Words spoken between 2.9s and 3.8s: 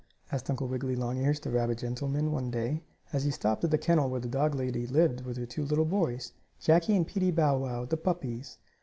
as he stopped at the